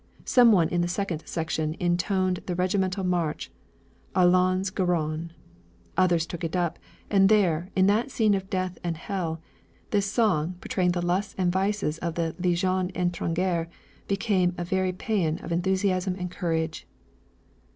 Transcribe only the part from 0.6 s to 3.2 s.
in the second section intoned the regimental